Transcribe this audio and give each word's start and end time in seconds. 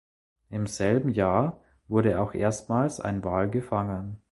Im 0.49 0.65
selben 0.65 1.09
Jahr 1.11 1.61
wurde 1.87 2.19
auch 2.19 2.33
erstmals 2.33 2.99
ein 2.99 3.23
Wal 3.23 3.51
gefangen. 3.51 4.17